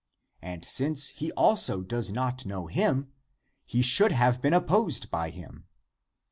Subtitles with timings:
[0.41, 3.11] And since he also does not know him,
[3.67, 5.67] he should have been opposed by him.